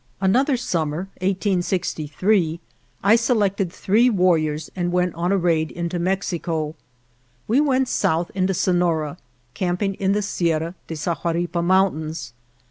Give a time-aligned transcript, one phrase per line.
[0.19, 2.59] Another summer (1863)
[3.03, 6.73] I selected three warriors and went on a raid into Mexico.
[7.47, 9.17] We went south into Sonora,
[9.53, 12.33] camping in the Sierra de Sahuaripa Mountains.